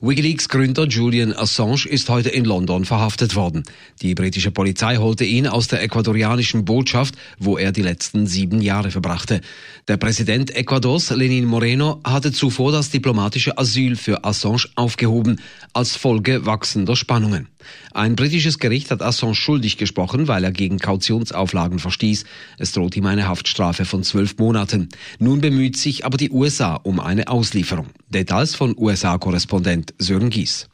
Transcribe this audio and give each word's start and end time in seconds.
Wikileaks-Gründer 0.00 0.86
Julian 0.86 1.32
Assange 1.32 1.84
ist 1.88 2.08
heute 2.08 2.28
in 2.28 2.44
London 2.44 2.84
verhaftet 2.84 3.34
worden. 3.34 3.64
Die 4.00 4.14
britische 4.14 4.52
Polizei 4.52 4.96
holte 4.96 5.24
ihn 5.24 5.48
aus 5.48 5.66
der 5.66 5.82
ecuadorianischen 5.82 6.64
Botschaft, 6.64 7.16
wo 7.40 7.58
er 7.58 7.72
die 7.72 7.82
letzten 7.82 8.28
sieben 8.28 8.60
Jahre 8.60 8.92
verbrachte. 8.92 9.40
Der 9.88 9.96
Präsident 9.96 10.54
Ecuadors, 10.54 11.10
Lenin 11.10 11.46
Moreno, 11.46 12.00
hatte 12.04 12.30
zuvor 12.30 12.70
das 12.70 12.90
diplomatische 12.90 13.58
Asyl 13.58 13.96
für 13.96 14.24
Assange 14.24 14.68
aufgehoben, 14.76 15.40
als 15.72 15.96
Folge 15.96 16.46
wachsender 16.46 16.94
Spannungen. 16.94 17.48
Ein 17.92 18.16
britisches 18.16 18.58
Gericht 18.58 18.90
hat 18.90 19.02
Assange 19.02 19.34
schuldig 19.34 19.76
gesprochen, 19.76 20.28
weil 20.28 20.44
er 20.44 20.52
gegen 20.52 20.78
Kautionsauflagen 20.78 21.78
verstieß. 21.78 22.24
Es 22.58 22.72
droht 22.72 22.96
ihm 22.96 23.06
eine 23.06 23.28
Haftstrafe 23.28 23.84
von 23.84 24.02
zwölf 24.02 24.36
Monaten. 24.38 24.88
Nun 25.18 25.40
bemüht 25.40 25.76
sich 25.76 26.04
aber 26.04 26.16
die 26.16 26.30
USA 26.30 26.74
um 26.74 27.00
eine 27.00 27.28
Auslieferung. 27.28 27.86
Details 28.08 28.54
von 28.54 28.76
USA-Korrespondent 28.76 29.94
Sören 29.98 30.30
Gies. 30.30 30.68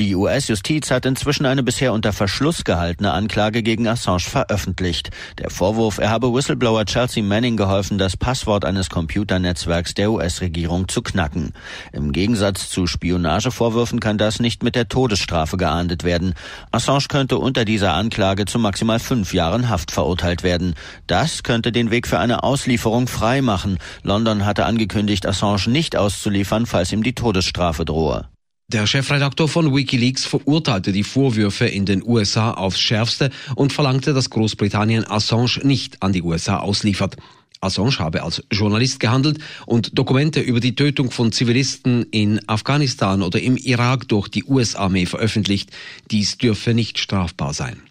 Die 0.00 0.14
US-Justiz 0.14 0.90
hat 0.90 1.04
inzwischen 1.04 1.44
eine 1.44 1.62
bisher 1.62 1.92
unter 1.92 2.14
Verschluss 2.14 2.64
gehaltene 2.64 3.12
Anklage 3.12 3.62
gegen 3.62 3.86
Assange 3.86 4.20
veröffentlicht. 4.20 5.10
Der 5.36 5.50
Vorwurf, 5.50 5.98
er 5.98 6.08
habe 6.08 6.32
Whistleblower 6.32 6.86
Chelsea 6.86 7.22
Manning 7.22 7.58
geholfen, 7.58 7.98
das 7.98 8.16
Passwort 8.16 8.64
eines 8.64 8.88
Computernetzwerks 8.88 9.92
der 9.92 10.10
US-Regierung 10.10 10.88
zu 10.88 11.02
knacken. 11.02 11.52
Im 11.92 12.12
Gegensatz 12.12 12.70
zu 12.70 12.86
Spionagevorwürfen 12.86 14.00
kann 14.00 14.16
das 14.16 14.40
nicht 14.40 14.62
mit 14.62 14.74
der 14.74 14.88
Todesstrafe 14.88 15.58
geahndet 15.58 16.02
werden. 16.02 16.32
Assange 16.72 17.08
könnte 17.10 17.36
unter 17.36 17.66
dieser 17.66 17.92
Anklage 17.92 18.46
zu 18.46 18.58
maximal 18.58 19.00
fünf 19.00 19.34
Jahren 19.34 19.68
Haft 19.68 19.90
verurteilt 19.90 20.42
werden. 20.42 20.76
Das 21.08 21.42
könnte 21.42 21.72
den 21.72 21.90
Weg 21.90 22.06
für 22.06 22.18
eine 22.18 22.42
Auslieferung 22.42 23.06
frei 23.06 23.42
machen. 23.42 23.76
London 24.02 24.46
hatte 24.46 24.64
angekündigt, 24.64 25.26
Assange 25.26 25.68
nicht 25.68 25.94
auszuliefern, 25.94 26.64
falls 26.64 26.90
ihm 26.90 27.02
die 27.02 27.14
Todesstrafe 27.14 27.84
drohe. 27.84 28.29
Der 28.72 28.86
Chefredaktor 28.86 29.48
von 29.48 29.74
Wikileaks 29.74 30.26
verurteilte 30.26 30.92
die 30.92 31.02
Vorwürfe 31.02 31.66
in 31.66 31.86
den 31.86 32.04
USA 32.06 32.52
aufs 32.52 32.78
Schärfste 32.78 33.30
und 33.56 33.72
verlangte, 33.72 34.14
dass 34.14 34.30
Großbritannien 34.30 35.04
Assange 35.10 35.58
nicht 35.64 36.00
an 36.04 36.12
die 36.12 36.22
USA 36.22 36.58
ausliefert. 36.58 37.16
Assange 37.60 37.98
habe 37.98 38.22
als 38.22 38.44
Journalist 38.52 39.00
gehandelt 39.00 39.38
und 39.66 39.98
Dokumente 39.98 40.38
über 40.38 40.60
die 40.60 40.76
Tötung 40.76 41.10
von 41.10 41.32
Zivilisten 41.32 42.04
in 42.12 42.48
Afghanistan 42.48 43.22
oder 43.22 43.40
im 43.40 43.56
Irak 43.56 44.06
durch 44.06 44.28
die 44.28 44.44
US-Armee 44.44 45.06
veröffentlicht. 45.06 45.70
Dies 46.12 46.38
dürfe 46.38 46.72
nicht 46.72 47.00
strafbar 47.00 47.54
sein. 47.54 47.82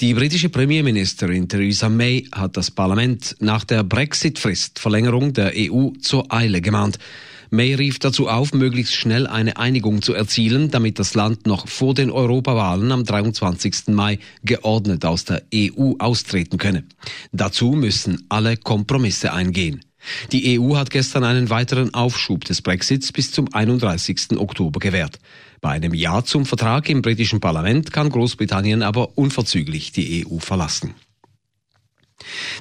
Die 0.00 0.14
britische 0.14 0.48
Premierministerin 0.48 1.48
Theresa 1.48 1.88
May 1.88 2.26
hat 2.32 2.56
das 2.56 2.72
Parlament 2.72 3.36
nach 3.38 3.62
der 3.62 3.84
Brexit-Frist-Verlängerung 3.84 5.34
der 5.34 5.52
EU 5.54 5.90
zur 6.00 6.32
Eile 6.32 6.60
gemahnt. 6.60 6.98
May 7.54 7.74
rief 7.74 7.98
dazu 7.98 8.28
auf, 8.28 8.54
möglichst 8.54 8.94
schnell 8.94 9.26
eine 9.26 9.58
Einigung 9.58 10.00
zu 10.00 10.14
erzielen, 10.14 10.70
damit 10.70 10.98
das 10.98 11.12
Land 11.12 11.46
noch 11.46 11.68
vor 11.68 11.92
den 11.92 12.10
Europawahlen 12.10 12.90
am 12.90 13.04
23. 13.04 13.88
Mai 13.88 14.18
geordnet 14.42 15.04
aus 15.04 15.26
der 15.26 15.42
EU 15.54 15.92
austreten 15.98 16.56
könne. 16.56 16.84
Dazu 17.30 17.72
müssen 17.72 18.24
alle 18.30 18.56
Kompromisse 18.56 19.34
eingehen. 19.34 19.84
Die 20.32 20.58
EU 20.58 20.76
hat 20.76 20.88
gestern 20.88 21.24
einen 21.24 21.50
weiteren 21.50 21.92
Aufschub 21.92 22.46
des 22.46 22.62
Brexits 22.62 23.12
bis 23.12 23.32
zum 23.32 23.52
31. 23.52 24.38
Oktober 24.38 24.80
gewährt. 24.80 25.18
Bei 25.60 25.72
einem 25.72 25.92
Ja 25.92 26.24
zum 26.24 26.46
Vertrag 26.46 26.88
im 26.88 27.02
britischen 27.02 27.40
Parlament 27.40 27.92
kann 27.92 28.08
Großbritannien 28.08 28.82
aber 28.82 29.18
unverzüglich 29.18 29.92
die 29.92 30.26
EU 30.26 30.38
verlassen. 30.38 30.94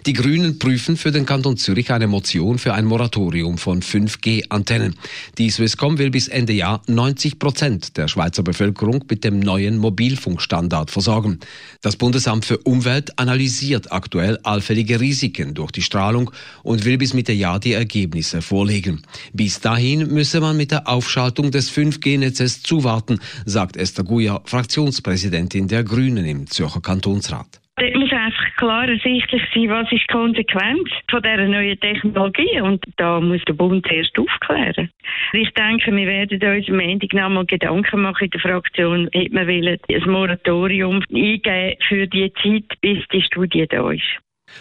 Die 0.05 0.13
Grünen 0.13 0.59
prüfen 0.59 0.97
für 0.97 1.11
den 1.11 1.25
Kanton 1.25 1.57
Zürich 1.57 1.91
eine 1.91 2.07
Motion 2.07 2.57
für 2.57 2.73
ein 2.73 2.85
Moratorium 2.85 3.57
von 3.57 3.81
5G-Antennen. 3.81 4.95
Die 5.37 5.49
Swisscom 5.49 5.97
will 5.97 6.11
bis 6.11 6.27
Ende 6.27 6.53
Jahr 6.53 6.81
90 6.87 7.39
Prozent 7.39 7.97
der 7.97 8.07
Schweizer 8.07 8.43
Bevölkerung 8.43 9.03
mit 9.09 9.23
dem 9.23 9.39
neuen 9.39 9.77
Mobilfunkstandard 9.77 10.91
versorgen. 10.91 11.39
Das 11.81 11.95
Bundesamt 11.95 12.45
für 12.45 12.57
Umwelt 12.59 13.17
analysiert 13.19 13.91
aktuell 13.91 14.39
allfällige 14.43 14.99
Risiken 14.99 15.53
durch 15.53 15.71
die 15.71 15.81
Strahlung 15.81 16.31
und 16.63 16.85
will 16.85 16.97
bis 16.97 17.13
Mitte 17.13 17.33
Jahr 17.33 17.59
die 17.59 17.73
Ergebnisse 17.73 18.41
vorlegen. 18.41 19.01
Bis 19.33 19.59
dahin 19.59 20.13
müsse 20.13 20.41
man 20.41 20.57
mit 20.57 20.71
der 20.71 20.87
Aufschaltung 20.87 21.51
des 21.51 21.71
5G-Netzes 21.71 22.63
zuwarten, 22.63 23.19
sagt 23.45 23.77
Esther 23.77 24.03
Guya, 24.03 24.41
Fraktionspräsidentin 24.45 25.67
der 25.67 25.83
Grünen 25.83 26.25
im 26.25 26.47
Zürcher 26.47 26.81
Kantonsrat. 26.81 27.61
Muss 27.95 28.10
einfach 28.21 28.55
klar 28.57 28.87
ersichtlich 28.87 29.41
sein, 29.53 29.69
was 29.69 29.91
ist 29.91 30.03
die 30.07 30.13
Konsequenz 30.13 30.89
von 31.09 31.21
dieser 31.21 31.47
neuen 31.47 31.79
Technologie. 31.79 32.61
Und 32.61 32.83
da 32.97 33.19
muss 33.19 33.41
der 33.47 33.53
Bund 33.53 33.85
erst 33.91 34.17
aufklären. 34.17 34.89
Ich 35.33 35.49
denke, 35.51 35.95
wir 35.95 36.07
werden 36.07 36.41
uns 36.41 36.69
am 36.69 36.79
Ende 36.79 37.07
noch 37.13 37.29
mal 37.29 37.45
Gedanken 37.45 38.01
machen 38.01 38.25
in 38.25 38.29
der 38.29 38.39
Fraktion, 38.39 39.07
ob 39.07 39.13
wir 39.13 39.47
wollen, 39.47 39.79
ein 39.89 40.11
Moratorium 40.11 41.03
eingeben 41.11 41.77
für 41.87 42.07
die 42.07 42.31
Zeit, 42.41 42.79
bis 42.81 42.99
die 43.11 43.21
Studie 43.23 43.65
da 43.69 43.91
ist. 43.91 44.03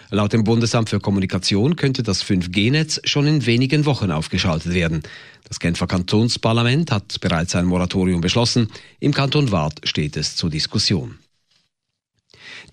Laut 0.09 0.31
dem 0.31 0.43
Bundesamt 0.43 0.89
für 0.89 0.99
Kommunikation 0.99 1.75
könnte 1.75 2.01
das 2.01 2.23
5G-Netz 2.23 3.01
schon 3.03 3.27
in 3.27 3.45
wenigen 3.45 3.85
Wochen 3.85 4.11
aufgeschaltet 4.11 4.73
werden. 4.73 5.03
Das 5.47 5.59
Genfer 5.59 5.87
Kantonsparlament 5.87 6.91
hat 6.91 7.19
bereits 7.19 7.55
ein 7.55 7.65
Moratorium 7.65 8.21
beschlossen. 8.21 8.69
Im 9.01 9.13
Kanton 9.13 9.51
Waadt 9.51 9.81
steht 9.83 10.15
es 10.15 10.37
zur 10.37 10.49
Diskussion. 10.49 11.17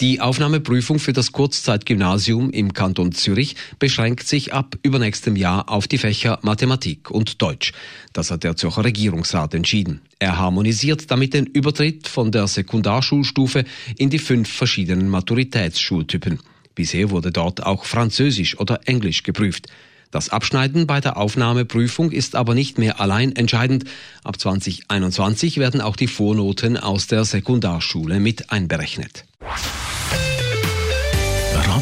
Die 0.00 0.20
Aufnahmeprüfung 0.20 0.98
für 0.98 1.12
das 1.12 1.32
Kurzzeitgymnasium 1.32 2.50
im 2.50 2.72
Kanton 2.72 3.12
Zürich 3.12 3.56
beschränkt 3.78 4.26
sich 4.26 4.52
ab 4.52 4.76
übernächstem 4.82 5.36
Jahr 5.36 5.68
auf 5.68 5.88
die 5.88 5.98
Fächer 5.98 6.38
Mathematik 6.42 7.10
und 7.10 7.42
Deutsch. 7.42 7.72
Das 8.12 8.30
hat 8.30 8.44
der 8.44 8.56
Zürcher 8.56 8.84
Regierungsrat 8.84 9.54
entschieden. 9.54 10.00
Er 10.18 10.38
harmonisiert 10.38 11.10
damit 11.10 11.34
den 11.34 11.46
Übertritt 11.46 12.08
von 12.08 12.32
der 12.32 12.46
Sekundarschulstufe 12.46 13.64
in 13.96 14.10
die 14.10 14.18
fünf 14.18 14.48
verschiedenen 14.48 15.08
Maturitätsschultypen. 15.08 16.40
Bisher 16.74 17.10
wurde 17.10 17.32
dort 17.32 17.64
auch 17.64 17.84
Französisch 17.84 18.58
oder 18.58 18.80
Englisch 18.86 19.24
geprüft. 19.24 19.68
Das 20.10 20.30
Abschneiden 20.30 20.86
bei 20.86 21.00
der 21.00 21.18
Aufnahmeprüfung 21.18 22.12
ist 22.12 22.34
aber 22.34 22.54
nicht 22.54 22.78
mehr 22.78 23.00
allein 23.00 23.36
entscheidend. 23.36 23.84
Ab 24.24 24.40
2021 24.40 25.58
werden 25.58 25.80
auch 25.80 25.96
die 25.96 26.06
Vornoten 26.06 26.78
aus 26.78 27.08
der 27.08 27.24
Sekundarschule 27.24 28.18
mit 28.18 28.50
einberechnet. 28.50 29.24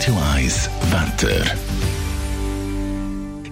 Radio 0.07 0.23
1 0.37 0.71
Wetter. 0.93 1.45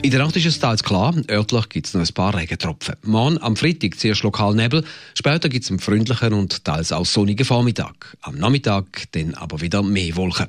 In 0.02 0.10
der 0.12 0.20
Nacht 0.20 0.36
ist 0.36 0.46
es 0.46 0.60
teils 0.60 0.84
klar, 0.84 1.12
örtlich 1.28 1.68
gibt 1.68 1.88
es 1.88 1.94
noch 1.94 2.00
ein 2.00 2.14
paar 2.14 2.32
Regentropfen. 2.32 2.94
Morgen 3.02 3.42
am 3.42 3.56
Freitag 3.56 3.98
zuerst 3.98 4.22
lokal 4.22 4.54
Nebel, 4.54 4.84
später 5.14 5.48
gibt 5.48 5.64
es 5.64 5.70
einen 5.70 5.80
freundlichen 5.80 6.32
und 6.32 6.64
teils 6.64 6.92
auch 6.92 7.06
sonnigen 7.06 7.44
Vormittag. 7.44 8.16
Am 8.20 8.36
Nachmittag 8.38 8.84
dann 9.10 9.34
aber 9.34 9.62
wieder 9.62 9.82
mehr 9.82 10.14
Wolken. 10.14 10.46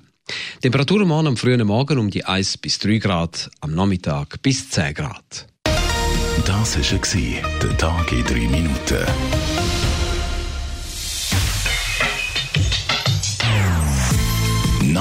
Temperaturen 0.62 1.08
morgen 1.08 1.26
am 1.26 1.38
frühen 1.38 1.66
Morgen 1.66 1.98
um 1.98 2.12
die 2.12 2.24
1 2.24 2.60
bis 2.60 2.78
3 2.78 3.00
Grad, 3.00 3.50
am 3.62 3.74
Nachmittag 3.74 4.40
bis 4.44 4.70
10 4.70 4.94
Grad. 4.94 5.48
Das 6.46 6.78
war 6.78 7.42
der 7.64 7.78
Tag 7.80 8.12
in 8.12 8.24
3 8.24 8.34
Minuten. 8.42 9.55